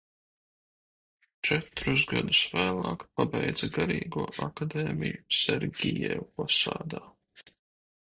Četrus 1.49 2.05
gadus 2.13 2.41
vēlāk 2.55 3.05
pabeidza 3.21 3.71
garīgo 3.77 4.27
akadēmiju 4.49 5.23
Sergijevposadā. 5.45 7.09